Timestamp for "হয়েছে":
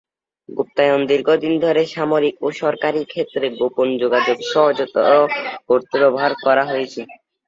6.65-7.01